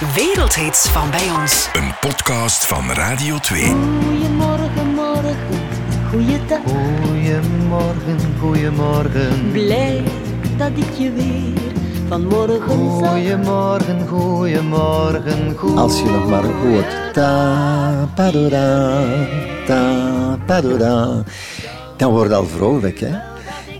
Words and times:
Wereldhits 0.00 0.88
van 0.88 1.10
bij 1.10 1.30
ons. 1.40 1.68
Een 1.72 1.94
podcast 2.00 2.66
van 2.66 2.90
Radio 2.90 3.38
2. 3.38 3.62
Goedemorgen, 3.62 4.94
morgen, 4.94 5.36
goeiedag. 6.10 6.58
Goedemorgen, 7.02 8.18
goedemorgen. 8.40 9.52
Blij 9.52 10.02
dat 10.56 10.70
ik 10.74 10.92
je 10.98 11.12
weer 11.12 11.72
vanmorgen. 12.08 12.60
Goedemorgen, 12.60 14.08
goedemorgen, 14.08 14.08
goedemorgen. 14.08 15.78
Als 15.78 15.98
je 15.98 16.04
nog 16.04 16.28
maar 16.28 16.44
hoort. 16.44 17.12
Ta, 17.12 18.08
padora, 18.14 19.02
ta, 19.66 20.38
padora. 20.46 21.22
Dan 21.96 22.10
word 22.10 22.28
je 22.28 22.34
al 22.34 22.46
vrolijk, 22.46 23.00
hè? 23.00 23.16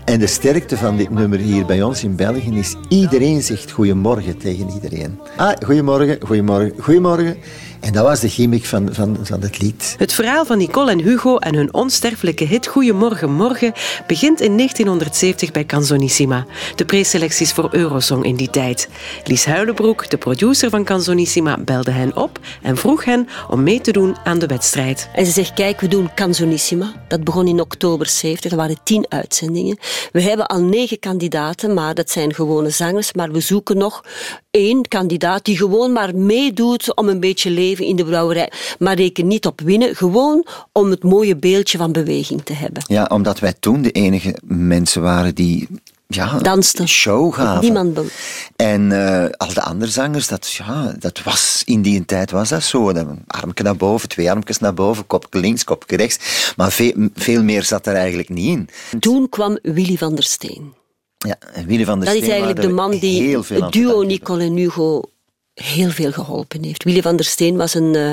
En 0.05 0.19
de 0.19 0.27
sterkte 0.27 0.77
van 0.77 0.97
dit 0.97 1.09
nummer 1.09 1.39
hier 1.39 1.65
bij 1.65 1.81
ons 1.81 2.03
in 2.03 2.15
België 2.15 2.57
is... 2.57 2.75
Iedereen 2.87 3.41
zegt 3.41 3.71
goedemorgen 3.71 4.37
tegen 4.37 4.69
iedereen. 4.73 5.19
Ah, 5.37 5.51
goedemorgen, 5.65 6.17
goedemorgen, 6.21 6.73
goedemorgen. 6.79 7.37
En 7.81 7.93
dat 7.93 8.03
was 8.03 8.19
de 8.19 8.29
gimmick 8.29 8.65
van, 8.65 8.93
van, 8.93 9.17
van 9.21 9.41
het 9.41 9.61
lied. 9.61 9.95
Het 9.97 10.13
verhaal 10.13 10.45
van 10.45 10.57
Nicole 10.57 10.91
en 10.91 10.99
Hugo 10.99 11.37
en 11.37 11.55
hun 11.55 11.73
onsterfelijke 11.73 12.43
hit 12.43 12.67
Goedemorgen 12.67 13.31
Morgen 13.31 13.73
begint 14.07 14.41
in 14.41 14.57
1970 14.57 15.51
bij 15.51 15.65
Canzonissima. 15.65 16.45
De 16.75 16.85
preselecties 16.85 17.51
voor 17.51 17.69
Eurosong 17.71 18.25
in 18.25 18.35
die 18.35 18.49
tijd. 18.49 18.89
Lies 19.23 19.45
Huilenbroek, 19.45 20.09
de 20.09 20.17
producer 20.17 20.69
van 20.69 20.83
Canzonissima, 20.83 21.57
belde 21.57 21.91
hen 21.91 22.15
op 22.15 22.39
en 22.61 22.77
vroeg 22.77 23.05
hen 23.05 23.27
om 23.49 23.63
mee 23.63 23.81
te 23.81 23.91
doen 23.91 24.17
aan 24.23 24.39
de 24.39 24.47
wedstrijd. 24.47 25.09
En 25.13 25.25
ze 25.25 25.31
zegt, 25.31 25.53
kijk, 25.53 25.81
we 25.81 25.87
doen 25.87 26.13
Canzonissima. 26.15 26.93
Dat 27.07 27.23
begon 27.23 27.47
in 27.47 27.61
oktober 27.61 28.07
70. 28.07 28.51
Er 28.51 28.57
waren 28.57 28.77
tien 28.83 29.05
uitzendingen. 29.09 29.77
We 30.11 30.21
hebben 30.21 30.45
al 30.47 30.61
negen 30.61 30.99
kandidaten, 30.99 31.73
maar 31.73 31.93
dat 31.93 32.09
zijn 32.09 32.33
gewone 32.33 32.69
zangers. 32.69 33.13
Maar 33.13 33.31
we 33.31 33.39
zoeken 33.39 33.77
nog 33.77 34.03
één 34.51 34.87
kandidaat 34.87 35.45
die 35.45 35.57
gewoon 35.57 35.91
maar 35.91 36.15
meedoet 36.15 36.95
om 36.95 37.09
een 37.09 37.19
beetje 37.19 37.49
leven 37.49 37.85
in 37.85 37.95
de 37.95 38.05
brouwerij. 38.05 38.51
Maar 38.79 38.95
reken 38.95 39.27
niet 39.27 39.45
op 39.45 39.61
winnen, 39.61 39.95
gewoon 39.95 40.45
om 40.71 40.89
het 40.89 41.03
mooie 41.03 41.35
beeldje 41.35 41.77
van 41.77 41.91
beweging 41.91 42.43
te 42.43 42.53
hebben. 42.53 42.83
Ja, 42.87 43.05
omdat 43.05 43.39
wij 43.39 43.53
toen 43.59 43.81
de 43.81 43.91
enige 43.91 44.35
mensen 44.43 45.01
waren 45.01 45.35
die 45.35 45.67
ja, 46.15 46.37
Dansten. 46.39 46.87
show 46.87 47.33
gaven. 47.33 47.61
Niemand 47.61 47.93
be- 47.93 48.11
En 48.55 48.91
eh, 48.91 49.29
al 49.37 49.53
de 49.53 49.61
andere 49.61 49.91
zangers, 49.91 50.27
dat, 50.27 50.51
ja, 50.51 50.95
dat 50.99 51.23
was, 51.23 51.61
in 51.65 51.81
die 51.81 52.05
tijd 52.05 52.31
was 52.31 52.49
dat 52.49 52.63
zo. 52.63 52.93
Dat, 52.93 53.07
armke 53.27 53.63
naar 53.63 53.75
boven, 53.75 54.09
twee 54.09 54.31
armjes 54.31 54.59
naar 54.59 54.73
boven, 54.73 55.07
kopje 55.07 55.39
links, 55.39 55.63
kopje 55.63 55.97
rechts. 55.97 56.53
Maar 56.55 56.71
veel, 56.71 56.93
veel 57.15 57.43
meer 57.43 57.63
zat 57.63 57.87
er 57.87 57.95
eigenlijk 57.95 58.29
niet 58.29 58.47
in. 58.47 58.69
Toen 58.99 59.29
kwam 59.29 59.57
Willy 59.61 59.97
van 59.97 60.15
der 60.15 60.23
Steen. 60.23 60.73
Ja, 61.17 61.35
en 61.53 61.65
Willy 61.65 61.85
van 61.85 61.99
der 61.99 62.05
Dat 62.07 62.15
is 62.15 62.21
Steen 62.23 62.33
eigenlijk 62.35 62.67
de 62.67 62.73
man 62.73 62.91
die 62.91 63.37
het 63.37 63.71
duo 63.71 64.01
Nicole 64.03 64.43
en 64.43 64.55
Hugo 64.55 65.01
heel 65.53 65.89
veel 65.89 66.11
geholpen 66.11 66.63
heeft. 66.63 66.83
Willy 66.83 67.01
van 67.01 67.15
der 67.15 67.25
Steen 67.25 67.57
was 67.57 67.73
een, 67.73 67.95
eh, 67.95 68.11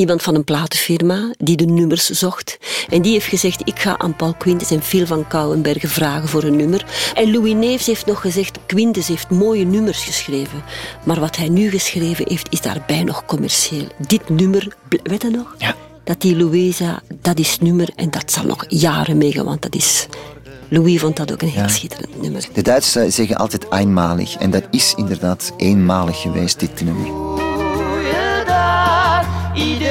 iemand 0.00 0.22
van 0.22 0.34
een 0.34 0.44
platenfirma 0.44 1.30
die 1.38 1.56
de 1.56 1.64
nummers 1.64 2.08
zocht. 2.08 2.58
En 2.88 3.02
die 3.02 3.12
heeft 3.12 3.26
gezegd, 3.26 3.60
ik 3.64 3.78
ga 3.78 3.98
aan 3.98 4.16
Paul 4.16 4.34
Quintes 4.34 4.70
en 4.70 4.82
Phil 4.82 5.06
van 5.06 5.26
Kouwenbergen 5.28 5.88
vragen 5.88 6.28
voor 6.28 6.42
een 6.42 6.56
nummer. 6.56 6.84
En 7.14 7.32
Louis 7.32 7.54
Neefs 7.54 7.86
heeft 7.86 8.06
nog 8.06 8.20
gezegd, 8.20 8.58
Quintes 8.66 9.08
heeft 9.08 9.30
mooie 9.30 9.64
nummers 9.64 10.04
geschreven. 10.04 10.62
Maar 11.04 11.20
wat 11.20 11.36
hij 11.36 11.48
nu 11.48 11.70
geschreven 11.70 12.24
heeft, 12.28 12.52
is 12.52 12.60
daarbij 12.60 13.04
nog 13.04 13.24
commercieel. 13.24 13.86
Dit 14.06 14.28
nummer, 14.28 14.76
weet 15.02 15.22
je 15.22 15.30
nog? 15.30 15.54
Ja. 15.58 15.74
Dat 16.04 16.20
die 16.20 16.36
Louisa, 16.36 17.02
dat 17.20 17.38
is 17.38 17.58
nummer 17.58 17.88
en 17.96 18.10
dat 18.10 18.32
zal 18.32 18.44
nog 18.44 18.64
jaren 18.68 19.18
meegaan, 19.18 19.44
want 19.44 19.62
dat 19.62 19.74
is... 19.74 20.06
Louis 20.68 21.00
vond 21.00 21.16
dat 21.16 21.32
ook 21.32 21.42
een 21.42 21.48
heel 21.48 21.68
schitterend 21.68 22.22
nummer. 22.22 22.48
De 22.52 22.62
Duitsers 22.62 23.14
zeggen 23.14 23.36
altijd 23.36 23.66
eenmalig. 23.70 24.36
En 24.36 24.50
dat 24.50 24.62
is 24.70 24.94
inderdaad 24.96 25.52
eenmalig 25.56 26.20
geweest, 26.20 26.60
dit 26.60 26.84
nummer. 26.84 27.06
Goeiedag 27.76 29.26
iedereen. 29.54 29.89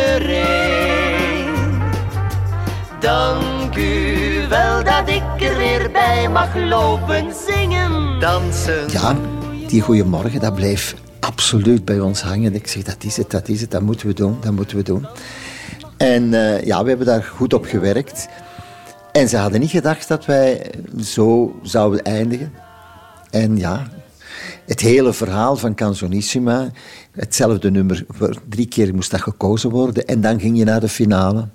Dank 3.00 3.76
u 3.76 4.48
wel 4.50 4.84
dat 4.84 5.10
ik 5.10 5.42
er 5.42 5.58
weer 5.58 5.92
bij 5.92 6.30
mag 6.30 6.56
lopen 6.56 7.34
zingen. 7.48 8.20
Dansen. 8.20 8.92
Ja, 8.92 9.18
die 9.68 9.82
goeiemorgen, 9.82 10.40
dat 10.40 10.56
bleef 10.56 10.96
absoluut 11.20 11.86
bij 11.86 12.00
ons 12.00 12.22
hangen. 12.22 12.56
Ik 12.56 12.68
zeg, 12.68 12.84
dat 12.84 13.04
is 13.04 13.18
het, 13.18 13.32
dat 13.32 13.48
is 13.48 13.62
het, 13.62 13.72
dat 13.72 13.82
moeten 13.82 14.08
we 14.08 14.14
doen, 14.14 14.38
dat 14.42 14.52
moeten 14.52 14.78
we 14.78 14.84
doen. 14.84 15.06
En 15.98 16.34
eh, 16.34 16.66
ja, 16.66 16.84
we 16.84 16.90
hebben 16.90 17.08
daar 17.08 17.24
goed 17.24 17.54
op 17.54 17.66
gewerkt. 17.66 18.28
En 19.12 19.30
ze 19.30 19.38
hadden 19.38 19.60
niet 19.60 19.70
gedacht 19.70 20.08
dat 20.08 20.26
wij 20.26 20.72
zo 21.02 21.60
zouden 21.64 22.04
eindigen. 22.04 22.54
En 23.30 23.58
ja, 23.58 23.88
het 24.66 24.80
hele 24.80 25.14
verhaal 25.14 25.56
van 25.56 25.76
Canzonissima, 25.76 26.70
hetzelfde 27.12 27.72
nummer, 27.72 28.06
drie 28.50 28.68
keer 28.68 28.96
moest 28.96 29.12
dat 29.12 29.22
gekozen 29.22 29.70
worden. 29.70 30.06
En 30.06 30.22
dan 30.22 30.40
ging 30.40 30.58
je 30.58 30.64
naar 30.64 30.80
de 30.80 30.90
finale. 30.90 31.48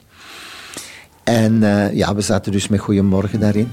En 1.25 1.63
eh, 1.63 1.97
ja, 1.97 2.15
we 2.15 2.21
zaten 2.21 2.53
dus 2.53 2.69
met 2.69 2.81
Goeiemorgen 2.81 3.41
daarin. 3.41 3.71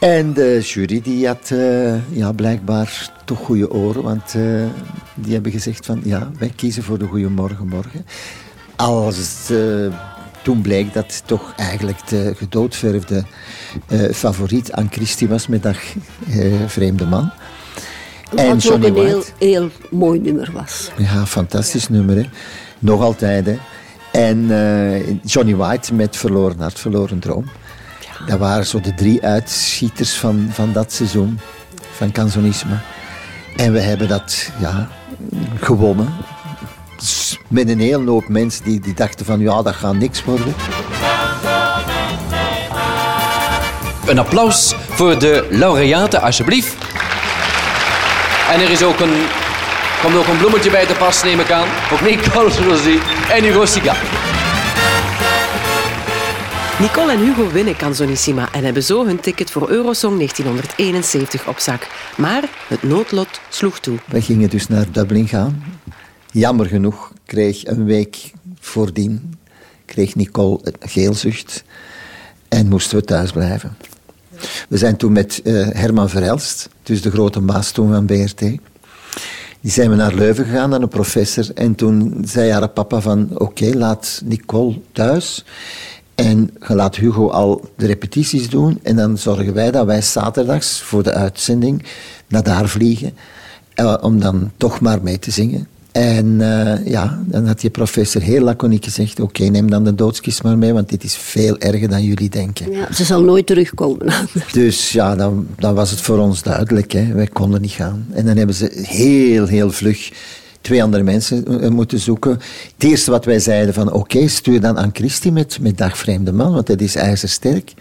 En 0.00 0.32
de 0.32 0.60
jury 0.62 1.00
die 1.02 1.26
had 1.26 1.50
eh, 1.50 2.16
ja, 2.16 2.32
blijkbaar 2.32 3.12
toch 3.24 3.38
goede 3.38 3.70
oren, 3.70 4.02
want 4.02 4.34
eh, 4.34 4.42
die 5.14 5.32
hebben 5.32 5.52
gezegd 5.52 5.86
van 5.86 6.00
ja, 6.04 6.30
wij 6.38 6.52
kiezen 6.56 6.82
voor 6.82 6.98
de 6.98 7.06
Goeiemorgen 7.06 7.68
Morgen. 7.68 8.06
Als 8.76 9.50
toen 10.42 10.60
bleek 10.62 10.92
dat 10.92 11.22
toch 11.26 11.52
eigenlijk 11.56 12.08
de 12.08 12.32
gedoodverfde 12.36 13.24
favoriet 14.12 14.72
aan 14.72 14.88
Christie 14.90 15.28
was 15.28 15.46
met 15.46 15.62
dat 15.62 15.76
vreemde 16.66 17.06
man. 17.06 17.32
Wat 18.30 18.70
ook 18.70 18.82
een 18.82 18.94
heel, 18.94 19.22
heel 19.38 19.70
mooi 19.90 20.20
nummer 20.20 20.50
was. 20.52 20.90
Ja, 20.96 21.26
fantastisch 21.26 21.88
nummer, 21.88 22.16
hè. 22.16 22.24
Nog 22.78 23.02
altijd, 23.02 23.46
hè. 23.46 23.58
En 24.12 24.50
eh, 24.50 25.16
Johnny 25.24 25.56
White 25.56 25.94
met 25.94 26.16
Verloren 26.16 26.60
Hart, 26.60 26.78
Verloren 26.78 27.18
Droom. 27.18 27.44
Dat 28.26 28.38
waren 28.38 28.66
zo 28.66 28.80
de 28.80 28.94
drie 28.94 29.22
uitschieters 29.22 30.14
van, 30.14 30.48
van 30.52 30.72
dat 30.72 30.92
seizoen, 30.92 31.40
van 31.92 32.12
Canzonisme. 32.12 32.78
En 33.56 33.72
we 33.72 33.80
hebben 33.80 34.08
dat, 34.08 34.50
ja, 34.58 34.88
gewonnen. 35.60 36.08
Dus 36.96 37.38
met 37.48 37.68
een 37.68 37.80
hele 37.80 38.10
hoop 38.10 38.28
mensen 38.28 38.64
die, 38.64 38.80
die 38.80 38.94
dachten 38.94 39.26
van, 39.26 39.40
ja, 39.40 39.62
dat 39.62 39.74
gaat 39.74 39.94
niks 39.94 40.24
worden. 40.24 40.54
Een 44.06 44.18
applaus 44.18 44.74
voor 44.88 45.18
de 45.18 45.48
laureaten, 45.50 46.20
alsjeblieft. 46.22 46.74
En 48.52 48.60
er 48.60 48.70
is 48.70 48.82
ook 48.82 49.00
een, 49.00 49.14
komt 50.02 50.16
ook 50.16 50.26
een 50.26 50.38
bloemetje 50.38 50.70
bij 50.70 50.86
te 50.86 50.94
pas, 50.94 51.22
neem 51.22 51.40
ik 51.40 51.50
aan. 51.50 51.68
Ook 51.92 52.00
Nicole 52.00 52.50
Rosy 52.68 52.98
en 53.30 53.42
Hugo 53.42 53.64
Siga. 53.64 53.94
Nicole 56.80 57.12
en 57.12 57.18
Hugo 57.18 57.50
winnen 57.50 57.76
Canzonissima 57.76 58.52
en 58.52 58.64
hebben 58.64 58.82
zo 58.82 59.06
hun 59.06 59.20
ticket 59.20 59.50
voor 59.50 59.68
Eurosong 59.68 60.16
1971 60.16 61.48
op 61.48 61.58
zak. 61.58 61.86
Maar 62.16 62.42
het 62.68 62.82
noodlot 62.82 63.40
sloeg 63.48 63.80
toe. 63.80 63.98
We 64.06 64.20
gingen 64.20 64.50
dus 64.50 64.68
naar 64.68 64.86
Dublin 64.92 65.28
gaan. 65.28 65.64
Jammer 66.32 66.66
genoeg 66.66 67.12
kreeg 67.24 67.66
een 67.66 67.84
week 67.84 68.32
voordien 68.60 69.38
kreeg 69.90 70.14
Nicole 70.14 70.58
een 70.62 70.88
geelzucht 70.88 71.64
en 72.48 72.68
moesten 72.68 72.98
we 72.98 73.04
thuis 73.04 73.32
blijven. 73.32 73.76
We 74.68 74.78
zijn 74.78 74.96
toen 74.96 75.12
met 75.12 75.42
eh, 75.44 75.68
Herman 75.68 76.08
Verhelst, 76.08 76.68
dus 76.82 77.02
de 77.02 77.10
grote 77.10 77.40
baas 77.40 77.70
toen 77.70 77.92
van 77.92 78.06
BRT, 78.06 78.42
die 79.60 79.70
zijn 79.70 79.90
we 79.90 79.96
naar 79.96 80.14
Leuven 80.14 80.44
gegaan, 80.44 80.70
naar 80.70 80.80
een 80.82 80.88
professor. 80.88 81.50
En 81.54 81.74
toen 81.74 82.22
zei 82.24 82.50
haar 82.50 82.68
papa 82.68 83.00
van, 83.00 83.28
oké, 83.34 83.70
laat 83.76 84.22
Nicole 84.24 84.80
thuis. 84.92 85.44
En 86.14 86.50
laat 86.58 86.96
Hugo 86.96 87.28
al 87.28 87.70
de 87.76 87.86
repetities 87.86 88.50
doen. 88.50 88.78
En 88.82 88.96
dan 88.96 89.18
zorgen 89.18 89.54
wij 89.54 89.70
dat 89.70 89.86
wij 89.86 90.02
zaterdags 90.02 90.80
voor 90.80 91.02
de 91.02 91.12
uitzending 91.12 91.84
naar 92.28 92.42
daar 92.42 92.68
vliegen. 92.68 93.12
eh, 93.74 93.96
om 94.00 94.20
dan 94.20 94.50
toch 94.56 94.80
maar 94.80 95.02
mee 95.02 95.18
te 95.18 95.30
zingen. 95.30 95.66
En 95.92 96.40
eh, 96.40 96.86
ja, 96.86 97.22
dan 97.26 97.46
had 97.46 97.60
die 97.60 97.70
professor 97.70 98.22
heel 98.22 98.42
laconiek 98.42 98.84
gezegd: 98.84 99.20
Oké, 99.20 99.44
neem 99.44 99.70
dan 99.70 99.84
de 99.84 99.94
doodskist 99.94 100.42
maar 100.42 100.58
mee, 100.58 100.72
want 100.72 100.88
dit 100.88 101.04
is 101.04 101.16
veel 101.16 101.58
erger 101.58 101.88
dan 101.88 102.02
jullie 102.02 102.28
denken. 102.28 102.72
Ja, 102.72 102.92
ze 102.92 103.04
zal 103.04 103.22
nooit 103.22 103.46
terugkomen. 103.46 104.12
Dus 104.52 104.92
ja, 104.92 105.16
dan, 105.16 105.46
dan 105.56 105.74
was 105.74 105.90
het 105.90 106.00
voor 106.00 106.18
ons 106.18 106.42
duidelijk. 106.42 106.92
Hè. 106.92 107.12
Wij 107.12 107.26
konden 107.26 107.60
niet 107.60 107.70
gaan. 107.70 108.06
En 108.12 108.24
dan 108.26 108.36
hebben 108.36 108.54
ze 108.54 108.70
heel, 108.82 109.46
heel 109.46 109.70
vlug 109.70 110.10
twee 110.60 110.82
andere 110.82 111.02
mensen 111.02 111.60
eh, 111.60 111.68
moeten 111.68 111.98
zoeken. 111.98 112.30
Het 112.74 112.84
eerste 112.84 113.10
wat 113.10 113.24
wij 113.24 113.38
zeiden 113.38 113.74
van 113.74 113.92
oké, 113.92 114.28
stuur 114.28 114.60
dan 114.60 114.78
aan 114.78 114.90
Christie 114.92 115.32
met, 115.32 115.58
met 115.60 115.78
Dag 115.78 115.98
Vreemde 115.98 116.32
Man, 116.32 116.52
want 116.52 116.66
dat 116.66 116.80
is 116.80 116.94
ijzersterk. 116.94 117.74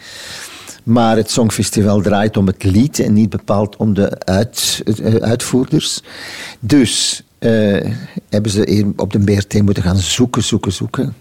Maar 0.83 1.15
het 1.15 1.31
Songfestival 1.31 2.01
draait 2.01 2.37
om 2.37 2.47
het 2.47 2.63
lied 2.63 2.99
en 2.99 3.13
niet 3.13 3.29
bepaald 3.29 3.75
om 3.75 3.93
de 3.93 4.19
uit, 4.25 4.81
eh, 5.03 5.15
uitvoerders. 5.15 6.01
Dus 6.59 7.23
eh, 7.39 7.91
hebben 8.29 8.51
ze 8.51 8.91
op 8.95 9.11
de 9.11 9.19
BRT 9.19 9.61
moeten 9.61 9.83
gaan 9.83 9.97
zoeken, 9.97 10.43
zoeken, 10.43 10.71
zoeken. 10.71 11.15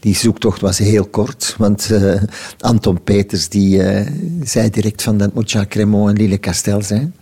Die 0.00 0.16
zoektocht 0.16 0.60
was 0.60 0.78
heel 0.78 1.06
kort, 1.06 1.54
want 1.58 1.90
eh, 1.90 2.22
Anton 2.60 3.02
Peters 3.02 3.48
die, 3.48 3.82
eh, 3.82 4.06
zei 4.42 4.70
direct 4.70 5.02
van 5.02 5.18
dat 5.18 5.34
moet 5.34 5.50
Jacques 5.50 5.72
Cremont 5.74 6.10
en 6.10 6.16
Lille 6.16 6.40
Castel 6.40 6.82
zijn. 6.82 7.14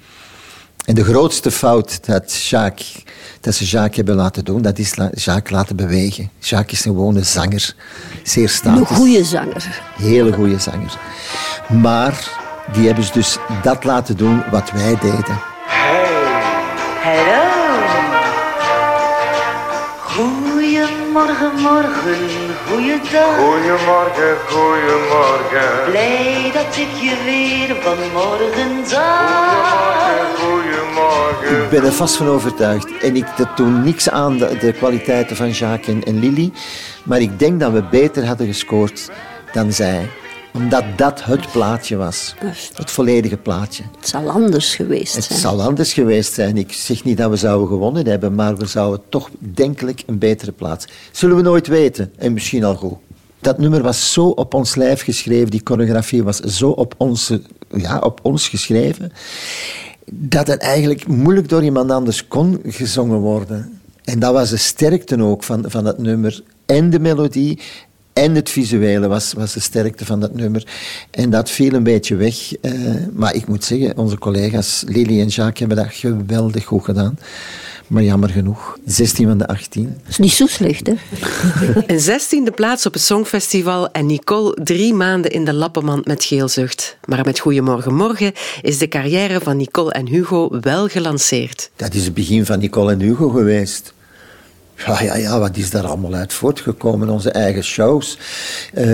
En 0.85 0.95
de 0.95 1.05
grootste 1.05 1.51
fout 1.51 2.07
dat, 2.07 2.35
Jacques, 2.35 3.03
dat 3.41 3.55
ze 3.55 3.65
Jacques 3.65 3.97
hebben 3.97 4.15
laten 4.15 4.45
doen, 4.45 4.63
dat 4.63 4.79
is 4.79 4.95
Jacques 5.15 5.51
laten 5.51 5.77
bewegen. 5.77 6.31
Jacques 6.39 6.79
is 6.79 6.85
een 6.85 6.93
gewone 6.93 7.23
zanger. 7.23 7.75
Zeer 8.23 8.43
Een 8.43 8.49
statisch. 8.49 8.97
goede 8.97 9.25
zanger. 9.25 9.83
Hele 9.97 10.33
goede 10.33 10.59
zanger. 10.59 10.99
Maar 11.83 12.45
die 12.73 12.87
hebben 12.87 13.05
ze 13.05 13.13
dus 13.13 13.37
dat 13.63 13.85
laten 13.85 14.17
doen 14.17 14.43
wat 14.51 14.71
wij 14.71 14.99
deden. 15.01 15.39
Hallo. 17.03 17.46
Goedemorgen, 21.57 21.93
morgen, 21.93 22.57
goeiedag. 22.69 23.37
Goedemorgen, 23.37 24.37
goedemorgen. 24.49 25.91
Blij 25.91 26.51
dat 26.53 26.77
ik 26.77 26.89
je 27.01 27.17
weer 27.25 27.77
vanmorgen 27.83 28.87
zag. 28.87 30.39
Goedemorgen. 30.39 31.63
Ik 31.63 31.71
ben 31.71 31.85
er 31.85 31.93
vast 31.93 32.17
van 32.17 32.29
overtuigd. 32.29 32.99
En 32.99 33.17
ik 33.17 33.27
dat 33.37 33.57
doe 33.57 33.69
niks 33.69 34.11
aan 34.11 34.39
de, 34.39 34.57
de 34.61 34.73
kwaliteiten 34.73 35.37
van 35.37 35.51
Jacques 35.51 35.95
en, 35.95 36.03
en 36.03 36.19
Lily. 36.19 36.53
Maar 37.03 37.21
ik 37.21 37.39
denk 37.39 37.61
dat 37.61 37.73
we 37.73 37.83
beter 37.91 38.27
hadden 38.27 38.47
gescoord 38.47 39.11
dan 39.53 39.73
zij. 39.73 40.11
Omdat 40.57 40.85
dat 40.97 41.25
het 41.25 41.53
plaatje 41.53 41.97
was. 41.97 42.35
Het 42.75 42.91
volledige 42.91 43.37
plaatje. 43.37 43.83
Het 43.99 44.09
zal 44.09 44.31
anders 44.31 44.75
geweest 44.75 45.15
Het 45.15 45.25
zijn. 45.25 45.39
zal 45.39 45.63
anders 45.63 45.93
geweest 45.93 46.33
zijn. 46.33 46.57
Ik 46.57 46.73
zeg 46.73 47.05
niet 47.05 47.17
dat 47.17 47.31
we 47.31 47.37
zouden 47.37 47.69
gewonnen 47.69 48.07
hebben, 48.07 48.35
maar 48.35 48.57
we 48.57 48.67
zouden 48.67 49.01
toch 49.09 49.31
denkelijk 49.39 50.03
een 50.07 50.19
betere 50.19 50.53
plaats. 50.53 50.87
Zullen 51.13 51.37
we 51.37 51.43
nooit 51.43 51.67
weten. 51.67 52.13
En 52.17 52.33
misschien 52.33 52.65
al 52.65 52.75
goed. 52.75 52.97
Dat 53.41 53.59
nummer 53.59 53.83
was 53.83 54.13
zo 54.13 54.27
op 54.29 54.55
ons 54.55 54.75
lijf 54.75 55.03
geschreven, 55.03 55.51
die 55.51 55.61
choreografie 55.65 56.25
was 56.25 56.41
zo 56.41 56.71
op, 56.71 56.95
onze, 56.97 57.43
ja, 57.77 57.99
op 57.99 58.21
ons 58.23 58.49
geschreven, 58.49 59.13
dat 60.11 60.47
het 60.47 60.61
eigenlijk 60.61 61.07
moeilijk 61.07 61.49
door 61.49 61.63
iemand 61.63 61.91
anders 61.91 62.29
kon 62.29 62.61
gezongen 62.65 63.19
worden. 63.19 63.81
En 64.05 64.19
dat 64.19 64.33
was 64.33 64.51
de 64.51 64.57
sterkte 64.57 65.23
ook 65.23 65.43
van, 65.43 65.65
van 65.67 65.85
dat 65.85 65.99
nummer. 65.99 66.43
En 66.67 66.91
de 66.91 67.01
melodie 67.01 67.61
en 68.17 68.35
het 68.35 68.51
visuele 68.51 69.09
was, 69.09 69.33
was 69.33 69.53
de 69.53 69.61
sterkte 69.61 70.05
van 70.05 70.21
dat 70.21 70.35
nummer. 70.35 70.67
En 71.11 71.31
dat 71.31 71.51
viel 71.51 71.73
een 71.73 71.83
beetje 71.83 72.17
weg. 72.17 72.55
eh, 72.61 72.73
maar 73.13 73.35
ik 73.35 73.47
moet 73.47 73.65
zeggen, 73.65 73.97
onze 73.97 74.19
collega's 74.19 74.85
Lily 74.87 75.21
en 75.21 75.27
Jacques 75.27 75.59
hebben 75.59 75.77
dat 75.77 75.95
geweldig 75.95 76.65
goed 76.65 76.85
gedaan. 76.85 77.19
Maar 77.87 78.03
jammer 78.03 78.29
genoeg, 78.29 78.79
16 78.85 79.27
van 79.29 79.39
de 79.39 79.47
18. 79.47 79.85
Dat 79.85 80.09
is 80.09 80.19
niet 80.19 80.33
zo 80.33 80.47
slecht, 80.47 80.87
hè? 80.87 80.95
Een 81.95 82.01
zestiende 82.01 82.51
plaats 82.51 82.87
op 82.87 82.93
het 82.93 83.03
Songfestival 83.03 83.91
en 83.91 84.07
Nicole 84.07 84.57
drie 84.63 84.95
maanden 84.95 85.31
in 85.31 85.45
de 85.45 85.53
lappenmand 85.53 86.07
met 86.07 86.25
geelzucht. 86.25 86.97
Maar 87.05 87.25
met 87.25 87.39
Goeiemorgen 87.39 87.95
Morgen 87.95 88.33
is 88.63 88.79
de 88.79 88.89
carrière 88.89 89.41
van 89.41 89.57
Nicole 89.57 89.93
en 89.93 90.07
Hugo 90.07 90.61
wel 90.61 90.89
gelanceerd. 90.89 91.71
Dat 91.77 91.95
is 91.95 92.05
het 92.05 92.15
begin 92.15 92.47
van 92.47 92.59
Nicole 92.59 92.93
en 92.93 93.01
Hugo 93.01 93.29
geweest. 93.29 93.95
Ja, 94.77 95.03
ja, 95.03 95.17
ja, 95.17 95.39
wat 95.39 95.57
is 95.57 95.71
daar 95.71 95.87
allemaal 95.87 96.15
uit 96.15 96.33
voortgekomen? 96.33 97.09
Onze 97.09 97.31
eigen 97.31 97.65
shows. 97.65 98.19
Eh, 98.75 98.87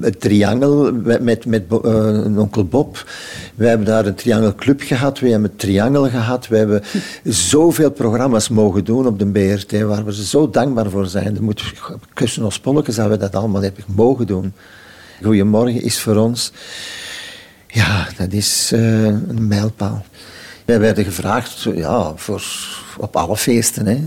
het 0.00 0.20
triangel 0.20 0.92
met, 0.92 1.22
met, 1.22 1.46
met 1.46 1.64
eh, 1.68 2.38
onkel 2.38 2.64
Bob. 2.64 3.04
We 3.54 3.66
hebben 3.66 3.86
daar 3.86 4.06
een 4.06 4.14
triangelclub 4.14 4.80
gehad. 4.80 5.18
We 5.18 5.28
hebben 5.28 5.50
het 5.50 5.58
triangel 5.58 6.08
gehad. 6.08 6.48
We 6.48 6.56
hebben 6.56 6.82
zoveel 7.24 7.90
programma's 7.90 8.48
mogen 8.48 8.84
doen 8.84 9.06
op 9.06 9.18
de 9.18 9.26
BRT, 9.26 9.80
waar 9.80 10.04
we 10.04 10.24
zo 10.24 10.50
dankbaar 10.50 10.90
voor 10.90 11.06
zijn. 11.06 11.36
Er 11.36 11.42
moet 11.42 11.62
kussen 12.14 12.44
ons 12.44 12.60
polletjes 12.60 12.94
dat 12.96 13.08
we 13.08 13.16
dat 13.16 13.34
allemaal 13.34 13.62
hebben 13.62 13.84
mogen 13.86 14.26
doen. 14.26 14.52
Goedemorgen 15.22 15.82
is 15.82 16.00
voor 16.00 16.16
ons... 16.16 16.52
Ja, 17.66 18.08
dat 18.16 18.32
is 18.32 18.70
eh, 18.72 19.04
een 19.04 19.46
mijlpaal. 19.48 20.04
Wij 20.64 20.80
werden 20.80 21.04
gevraagd 21.04 21.66
ja, 21.74 22.12
voor, 22.16 22.42
op 22.98 23.16
alle 23.16 23.36
feesten. 23.36 23.86
Hè. 23.86 23.98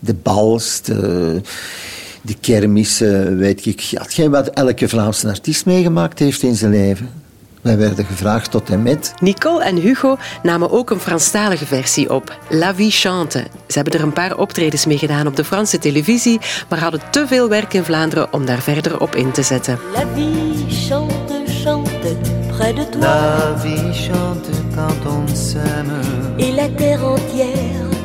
De 0.00 0.14
bals, 0.14 0.82
de, 0.82 1.40
de 2.22 2.34
kermissen, 2.40 3.36
weet 3.36 3.66
ik. 3.66 3.80
Ja, 3.80 4.00
hetgeen 4.02 4.30
wat 4.30 4.48
elke 4.48 4.88
Vlaamse 4.88 5.28
artiest 5.28 5.66
meegemaakt 5.66 6.18
heeft 6.18 6.42
in 6.42 6.54
zijn 6.54 6.70
leven. 6.70 7.10
Wij 7.62 7.78
werden 7.78 8.04
gevraagd 8.04 8.50
tot 8.50 8.70
en 8.70 8.82
met. 8.82 9.14
Nicole 9.20 9.64
en 9.64 9.76
Hugo 9.76 10.16
namen 10.42 10.70
ook 10.70 10.90
een 10.90 11.00
Franstalige 11.00 11.66
versie 11.66 12.14
op, 12.14 12.38
La 12.48 12.74
Vie 12.74 12.90
Chante. 12.90 13.44
Ze 13.66 13.78
hebben 13.78 13.92
er 13.92 14.02
een 14.02 14.12
paar 14.12 14.38
optredens 14.38 14.86
mee 14.86 14.98
gedaan 14.98 15.26
op 15.26 15.36
de 15.36 15.44
Franse 15.44 15.78
televisie, 15.78 16.40
maar 16.68 16.78
hadden 16.78 17.00
te 17.10 17.26
veel 17.26 17.48
werk 17.48 17.74
in 17.74 17.84
Vlaanderen 17.84 18.32
om 18.32 18.46
daar 18.46 18.60
verder 18.60 19.00
op 19.00 19.14
in 19.14 19.30
te 19.30 19.42
zetten. 19.42 19.78
La 19.94 20.04
vie 20.14 20.68
chante, 20.68 21.42
chante 21.62 22.16
près 22.48 22.74
de 22.74 22.88
toi. 22.88 23.00
La 23.00 23.56
vie 23.56 23.92
chante 23.92 24.50
quand 24.74 25.06
on 25.06 25.36
s'aime. 25.36 26.00
Et 26.36 26.54
la 26.54 26.68
terre 26.76 27.04
entière 27.04 27.99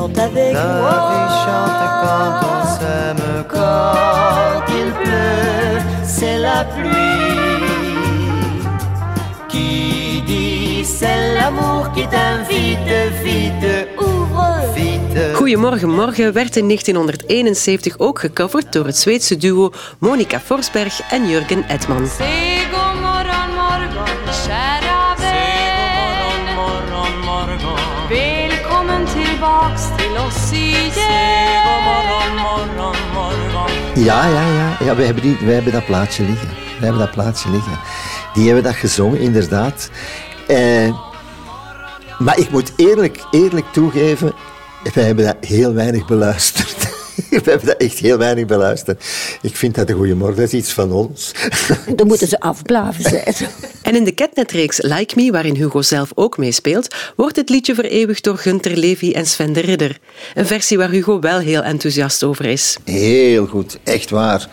chante 0.00 0.18
avec 0.18 0.52
La 0.54 0.66
moi. 0.80 0.96
vie 1.10 1.30
chante 1.44 1.84
quand 2.02 2.32
on 2.52 2.60
s'aime. 2.76 3.44
Quand 3.48 4.72
il 4.80 4.92
pleut, 4.92 5.80
c'est 6.04 6.38
la 6.38 6.64
pluie 6.64 7.64
qui 9.48 10.22
dit 10.26 10.84
c'est 10.84 11.34
l'amour 11.34 11.90
qui 11.94 12.06
t'invite. 12.06 12.78
Vite, 13.22 13.88
Ouvre 13.98 14.72
vite. 14.74 15.36
Goedemorgen 15.36 15.90
Morgen 15.90 16.32
werd 16.32 16.56
in 16.56 16.66
1971 16.66 17.98
ook 17.98 18.18
gecoverd 18.18 18.72
door 18.72 18.86
het 18.86 18.96
Zweedse 18.96 19.36
duo 19.36 19.70
Monica 19.98 20.40
Forsberg 20.40 21.00
en 21.10 21.28
Jurgen 21.28 21.64
Edman. 21.68 22.08
Ja, 33.94 34.26
ja, 34.26 34.52
ja. 34.52 34.76
ja 34.84 34.96
wij, 34.96 35.04
hebben 35.04 35.22
die, 35.22 35.36
wij 35.40 35.54
hebben 35.54 35.72
dat 35.72 35.86
plaatje 35.86 36.22
liggen. 36.24 36.48
Wij 36.48 36.88
hebben 36.88 36.98
dat 36.98 37.10
plaatje 37.10 37.50
liggen. 37.50 37.78
Die 38.34 38.46
hebben 38.46 38.64
dat 38.64 38.74
gezongen, 38.74 39.20
inderdaad. 39.20 39.90
Eh, 40.46 40.94
maar 42.18 42.38
ik 42.38 42.50
moet 42.50 42.72
eerlijk, 42.76 43.24
eerlijk 43.30 43.66
toegeven, 43.72 44.32
wij 44.94 45.04
hebben 45.04 45.24
dat 45.24 45.36
heel 45.40 45.74
weinig 45.74 46.06
beluisterd. 46.06 46.79
We 47.30 47.40
hebben 47.44 47.66
dat 47.66 47.76
echt 47.76 47.98
heel 47.98 48.18
weinig 48.18 48.46
beluisterd. 48.46 49.04
Ik 49.42 49.56
vind 49.56 49.74
dat 49.74 49.88
een 49.88 49.96
goede 49.96 50.14
morgen, 50.14 50.36
dat 50.36 50.52
is 50.52 50.58
iets 50.58 50.72
van 50.72 50.92
ons. 50.92 51.32
Dan 51.96 52.06
moeten 52.06 52.28
ze 52.28 52.40
afblaven 52.40 53.02
zijn. 53.02 53.34
En 53.82 53.96
in 53.96 54.04
de 54.04 54.14
Catnet-reeks 54.14 54.82
Like 54.82 55.14
Me, 55.16 55.30
waarin 55.30 55.54
Hugo 55.54 55.82
zelf 55.82 56.12
ook 56.14 56.38
meespeelt, 56.38 56.94
wordt 57.16 57.36
het 57.36 57.48
liedje 57.48 57.74
vereeuwigd 57.74 58.24
door 58.24 58.38
Gunther 58.38 58.76
Levy 58.76 59.12
en 59.12 59.26
Sven 59.26 59.52
de 59.52 59.60
Ridder. 59.60 59.98
Een 60.34 60.46
versie 60.46 60.78
waar 60.78 60.90
Hugo 60.90 61.20
wel 61.20 61.38
heel 61.38 61.62
enthousiast 61.62 62.24
over 62.24 62.44
is. 62.44 62.76
Heel 62.84 63.46
goed, 63.46 63.78
echt 63.84 64.10
waar. 64.10 64.48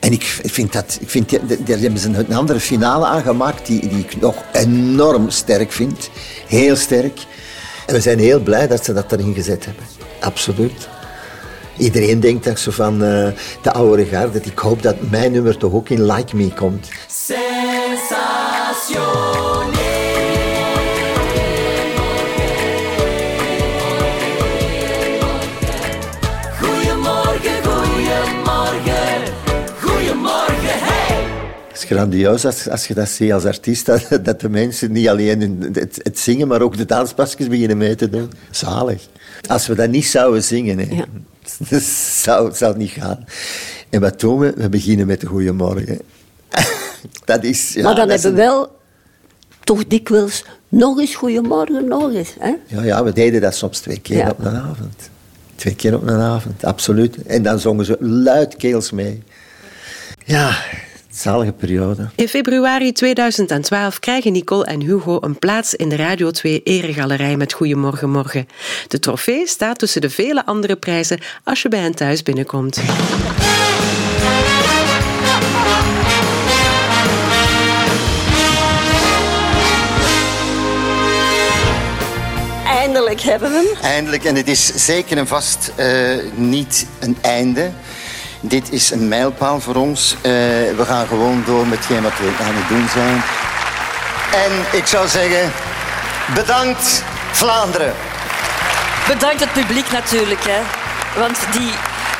En 0.00 0.12
ik 0.12 0.22
vind 0.44 0.72
dat, 0.72 0.98
ik 1.00 1.10
vind, 1.10 1.30
daar 1.66 1.78
hebben 1.78 2.00
ze 2.00 2.08
een 2.08 2.34
andere 2.34 2.60
finale 2.60 3.06
aangemaakt 3.06 3.66
die, 3.66 3.88
die 3.88 3.98
ik 3.98 4.20
nog 4.20 4.34
enorm 4.52 5.30
sterk 5.30 5.72
vind. 5.72 6.10
Heel 6.46 6.76
sterk. 6.76 7.18
En 7.86 7.94
we 7.94 8.00
zijn 8.00 8.18
heel 8.18 8.40
blij 8.40 8.66
dat 8.66 8.84
ze 8.84 8.92
dat 8.92 9.12
erin 9.12 9.34
gezet 9.34 9.64
hebben. 9.64 9.84
Absoluut. 10.20 10.88
Iedereen 11.80 12.20
denkt 12.20 12.44
dat 12.44 12.58
zo 12.58 12.70
van 12.70 13.04
eh, 13.04 13.26
de 13.62 13.72
oude 13.72 14.04
garde. 14.04 14.40
Ik 14.42 14.58
hoop 14.58 14.82
dat 14.82 14.96
mijn 15.10 15.32
nummer 15.32 15.56
toch 15.56 15.72
ook 15.72 15.88
in 15.88 16.04
Like 16.12 16.36
Me 16.36 16.52
komt. 16.54 16.88
Goedemorgen, 26.60 27.64
goedemorgen, 27.64 29.22
goedemorgen, 29.80 30.78
hey! 30.78 31.16
Het 31.68 31.76
is 31.76 31.84
grandioos 31.84 32.44
als, 32.44 32.68
als 32.68 32.86
je 32.86 32.94
dat 32.94 33.08
ziet 33.08 33.32
als 33.32 33.44
artiest, 33.44 33.86
dat, 33.86 34.08
dat 34.24 34.40
de 34.40 34.48
mensen 34.48 34.92
niet 34.92 35.08
alleen 35.08 35.40
hun- 35.40 35.68
het, 35.72 36.00
het 36.02 36.18
zingen, 36.18 36.48
maar 36.48 36.60
ook 36.62 36.76
de 36.76 36.84
danspasjes 36.84 37.48
beginnen 37.48 37.76
mee 37.76 37.94
te 37.94 38.08
doen. 38.10 38.30
Zalig. 38.50 39.06
Als 39.48 39.66
we 39.66 39.74
dat 39.74 39.90
niet 39.90 40.06
zouden 40.06 40.42
zingen, 40.42 40.78
hè, 40.78 40.94
Ja. 40.94 41.04
dat 41.70 41.82
zou, 41.82 42.54
zou 42.54 42.76
niet 42.76 42.90
gaan. 42.90 43.24
En 43.90 44.00
wat 44.00 44.20
doen 44.20 44.38
we? 44.38 44.52
We 44.56 44.68
beginnen 44.68 45.06
met 45.06 45.20
de 45.20 45.26
Goeiemorgen. 45.26 45.98
dat 47.24 47.44
is... 47.44 47.72
Ja, 47.72 47.82
maar 47.82 47.94
dan 47.94 48.08
hebben 48.08 48.34
we 48.34 48.40
een- 48.40 48.46
wel 48.48 48.78
toch 49.64 49.86
dikwijls 49.86 50.44
nog 50.68 50.98
eens 50.98 51.14
goeiemorgen, 51.14 51.88
nog 51.88 52.12
eens. 52.12 52.34
Hè? 52.38 52.54
Ja, 52.66 52.82
ja, 52.82 53.04
we 53.04 53.12
deden 53.12 53.40
dat 53.40 53.54
soms 53.54 53.78
twee 53.78 54.00
keer 54.00 54.16
Ja. 54.16 54.30
op 54.30 54.38
een 54.44 54.56
avond. 54.56 55.10
Twee 55.54 55.74
keer 55.74 55.94
op 55.94 56.02
een 56.02 56.20
avond, 56.20 56.64
absoluut. 56.64 57.22
En 57.22 57.42
dan 57.42 57.58
zongen 57.58 57.84
ze 57.84 57.96
luidkeels 58.00 58.90
mee. 58.90 59.22
Ja, 60.24 60.56
zalige 61.20 61.52
periode. 61.52 62.08
In 62.14 62.28
februari 62.28 62.92
2012 62.92 63.98
krijgen 63.98 64.32
Nicole 64.32 64.64
en 64.64 64.80
Hugo 64.80 65.18
een 65.20 65.38
plaats 65.38 65.74
in 65.74 65.88
de 65.88 65.96
Radio 65.96 66.30
2 66.30 66.62
Eregalerij 66.62 67.36
met 67.36 67.52
Goeiemorgen 67.52 68.10
Morgen. 68.10 68.48
De 68.88 68.98
trofee 68.98 69.46
staat 69.46 69.78
tussen 69.78 70.00
de 70.00 70.10
vele 70.10 70.46
andere 70.46 70.76
prijzen 70.76 71.18
als 71.44 71.62
je 71.62 71.68
bij 71.68 71.80
hen 71.80 71.94
thuis 71.94 72.22
binnenkomt. 72.22 72.80
Eindelijk 82.66 83.20
hebben 83.20 83.50
we 83.50 83.56
hem. 83.56 83.90
Eindelijk, 83.90 84.24
en 84.24 84.34
het 84.34 84.48
is 84.48 84.84
zeker 84.86 85.16
en 85.16 85.26
vast 85.26 85.72
eh, 85.76 86.16
niet 86.34 86.86
een 87.00 87.16
einde. 87.20 87.70
Dit 88.40 88.72
is 88.72 88.90
een 88.90 89.08
mijlpaal 89.08 89.60
voor 89.60 89.74
ons. 89.74 90.14
Eh, 90.14 90.30
we 90.76 90.84
gaan 90.86 91.06
gewoon 91.06 91.42
door 91.46 91.66
met 91.66 91.78
hetgeen 91.78 92.02
wat 92.02 92.18
we 92.18 92.44
aan 92.44 92.54
het 92.54 92.68
doen 92.68 92.88
zijn. 92.88 93.22
En 94.44 94.78
ik 94.78 94.86
zou 94.86 95.08
zeggen, 95.08 95.52
bedankt 96.34 97.02
Vlaanderen. 97.32 97.92
Bedankt 99.08 99.40
het 99.40 99.52
publiek 99.52 99.90
natuurlijk, 99.92 100.40
hè. 100.42 100.60
Want 101.20 101.38
die 101.52 101.70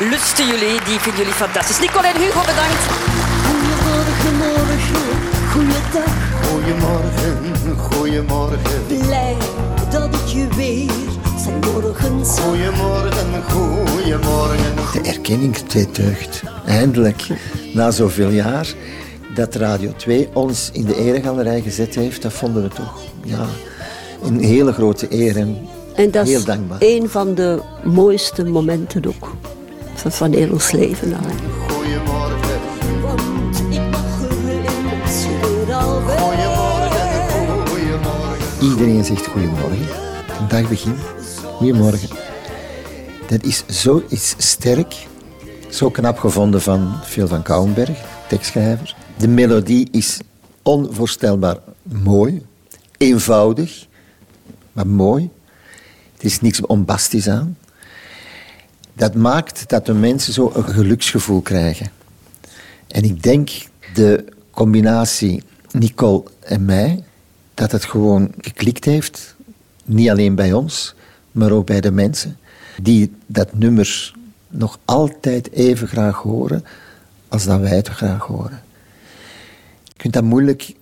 lusten 0.08 0.46
jullie, 0.46 0.80
die 0.84 0.98
vinden 0.98 1.20
jullie 1.20 1.34
fantastisch. 1.34 1.78
Nicole 1.78 2.06
en 2.06 2.16
Hugo, 2.16 2.40
bedankt. 2.40 2.82
Goedemorgen, 3.46 4.36
morgen, 4.36 5.10
goeiedag. 5.52 6.12
Goedemorgen, 6.48 7.76
goedemorgen. 7.90 8.86
Blij 8.86 9.36
dat 9.90 10.14
ik 10.14 10.26
je 10.26 10.48
weer 10.56 10.90
zijn 11.44 11.58
morgen 11.58 12.26
zag. 12.26 12.44
Goedemorgen, 13.20 14.22
goedemorgen. 14.22 15.02
De 15.02 15.08
erkenning 15.08 15.56
deed 15.56 15.94
deugd. 15.96 16.42
Eindelijk, 16.66 17.26
na 17.74 17.90
zoveel 17.90 18.28
jaar, 18.28 18.74
dat 19.34 19.54
Radio 19.54 19.92
2 19.96 20.28
ons 20.32 20.70
in 20.72 20.84
de 20.84 20.96
eregalerij 20.96 21.60
gezet 21.60 21.94
heeft, 21.94 22.22
dat 22.22 22.32
vonden 22.32 22.62
we 22.62 22.68
toch 22.68 23.00
ja, 23.24 23.46
een 24.22 24.40
hele 24.40 24.72
grote 24.72 25.06
eer 25.10 25.36
en, 25.36 25.56
En 25.94 26.10
dat 26.10 26.26
heel 26.26 26.38
is 26.38 26.44
dankbaar. 26.44 26.78
een 26.80 27.08
van 27.08 27.34
de 27.34 27.60
mooiste 27.84 28.44
momenten 28.44 29.06
ook 29.06 29.36
van, 29.94 30.12
van 30.12 30.32
heel 30.32 30.50
ons 30.50 30.70
leven. 30.70 31.08
Nou. 31.08 31.22
Goedemorgen, 31.68 32.40
er. 32.40 32.58
Iedereen 38.60 39.04
zegt 39.04 39.26
goedemorgen. 39.26 39.86
Een 40.40 40.48
dag 40.48 40.68
begint. 40.68 40.98
Goedemorgen. 41.56 42.19
Dat 43.30 43.44
is 43.44 43.64
zoiets 43.66 44.34
sterk, 44.38 45.06
zo 45.68 45.90
knap 45.90 46.18
gevonden 46.18 46.62
van 46.62 47.00
Phil 47.04 47.28
van 47.28 47.42
Kouwenberg, 47.42 47.98
tekstschrijver. 48.28 48.96
De 49.18 49.28
melodie 49.28 49.88
is 49.90 50.18
onvoorstelbaar 50.62 51.56
mooi, 51.82 52.46
eenvoudig, 52.96 53.86
maar 54.72 54.86
mooi. 54.86 55.30
Er 56.18 56.24
is 56.24 56.40
niks 56.40 56.60
bombastisch 56.60 57.28
aan. 57.28 57.58
Dat 58.92 59.14
maakt 59.14 59.68
dat 59.68 59.86
de 59.86 59.94
mensen 59.94 60.32
zo 60.32 60.52
een 60.54 60.68
geluksgevoel 60.68 61.40
krijgen. 61.40 61.90
En 62.86 63.04
ik 63.04 63.22
denk 63.22 63.50
de 63.94 64.24
combinatie 64.50 65.42
Nicole 65.70 66.22
en 66.40 66.64
mij, 66.64 67.04
dat 67.54 67.72
het 67.72 67.84
gewoon 67.84 68.32
geklikt 68.40 68.84
heeft. 68.84 69.34
Niet 69.84 70.10
alleen 70.10 70.34
bij 70.34 70.52
ons, 70.52 70.94
maar 71.32 71.50
ook 71.50 71.66
bij 71.66 71.80
de 71.80 71.92
mensen. 71.92 72.38
Die 72.82 73.12
dat 73.26 73.54
nummer 73.54 74.12
nog 74.48 74.78
altijd 74.84 75.50
even 75.52 75.88
graag 75.88 76.16
horen 76.16 76.64
als 77.28 77.44
dat 77.44 77.60
wij 77.60 77.76
het 77.76 77.88
graag 77.88 78.22
horen. 78.26 78.62
Je 79.84 79.92
kunt 79.96 80.12
dat 80.12 80.24
moeilijk, 80.24 80.74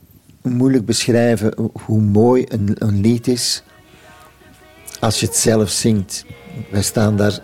moeilijk 0.42 0.84
beschrijven 0.84 1.54
hoe 1.72 2.00
mooi 2.00 2.44
een, 2.48 2.74
een 2.78 3.00
lied 3.00 3.26
is 3.26 3.62
als 5.00 5.20
je 5.20 5.26
het 5.26 5.36
zelf 5.36 5.70
zingt. 5.70 6.24
Wij 6.70 6.82
staan 6.82 7.16
daar 7.16 7.38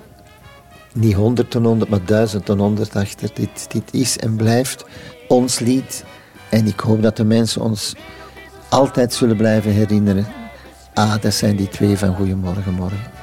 niet 0.93 1.15
honderd 1.15 1.51
ten 1.51 1.65
honderd, 1.65 1.91
maar 1.91 2.05
duizend 2.05 2.45
ten 2.45 2.59
honderd 2.59 2.97
achter. 2.97 3.31
Dit, 3.35 3.73
dit 3.73 3.93
is 3.93 4.19
en 4.19 4.37
blijft 4.37 4.85
ons 5.29 5.59
lied. 5.59 6.05
En 6.51 6.67
ik 6.67 6.81
hoop 6.81 7.03
dat 7.03 7.17
de 7.17 7.25
mensen 7.25 7.63
ons 7.63 7.95
altijd 8.69 9.13
zullen 9.13 9.37
blijven 9.37 9.71
herinneren. 9.71 10.27
Ah, 10.95 11.21
dat 11.21 11.35
zijn 11.35 11.57
die 11.57 11.69
twee 11.69 11.99
van 11.99 12.15
Goedemorgen 12.15 12.73
Morgen. 12.73 13.14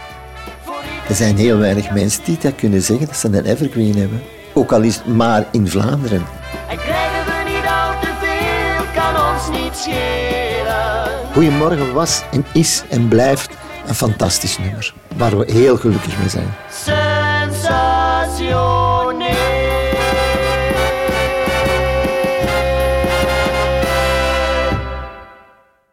Er 1.09 1.15
zijn 1.15 1.37
heel 1.37 1.57
weinig 1.57 1.91
mensen 1.91 2.23
die 2.23 2.37
dat 2.41 2.55
kunnen 2.55 2.81
zeggen, 2.81 3.07
dat 3.07 3.15
ze 3.15 3.27
een 3.27 3.45
evergreen 3.45 3.95
hebben. 3.97 4.21
Ook 4.53 4.71
al 4.71 4.81
is 4.81 4.95
het 4.95 5.05
maar 5.05 5.45
in 5.51 5.67
Vlaanderen. 5.67 6.25
En 6.69 6.77
krijgen 6.77 7.25
we 7.25 7.49
niet 7.49 7.65
al 7.65 7.99
te 8.01 8.07
veel, 8.19 9.01
kan 9.01 9.33
ons 9.33 9.59
niet 9.61 9.75
schelen. 9.75 11.33
Goedemorgen 11.33 11.93
was 11.93 12.21
en 12.31 12.45
is 12.53 12.83
en 12.89 13.07
blijft 13.07 13.49
een 13.87 13.95
fantastisch 13.95 14.57
nummer. 14.57 14.93
Waar 15.17 15.37
we 15.37 15.51
heel 15.51 15.77
gelukkig 15.77 16.17
mee 16.17 16.29
zijn. 16.29 16.53